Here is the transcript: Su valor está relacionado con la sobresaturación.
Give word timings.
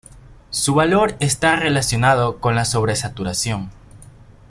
Su 0.49 0.73
valor 0.73 1.15
está 1.19 1.57
relacionado 1.57 2.39
con 2.39 2.55
la 2.55 2.65
sobresaturación. 2.65 3.69